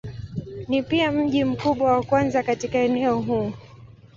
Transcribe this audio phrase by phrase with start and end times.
[0.67, 3.53] Ni pia mji mkubwa wa kwanza katika eneo huu.